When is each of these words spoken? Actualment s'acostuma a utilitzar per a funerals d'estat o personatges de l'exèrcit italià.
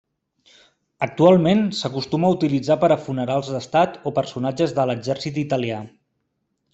Actualment 1.07 1.59
s'acostuma 1.81 2.31
a 2.31 2.35
utilitzar 2.37 2.77
per 2.85 2.89
a 2.95 2.99
funerals 3.03 3.51
d'estat 3.57 3.99
o 4.09 4.15
personatges 4.21 4.73
de 4.81 4.87
l'exèrcit 4.93 5.39
italià. 5.47 5.83